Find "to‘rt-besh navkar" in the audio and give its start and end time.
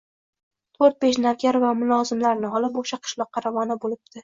0.77-1.59